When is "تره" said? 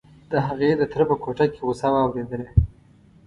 0.91-1.05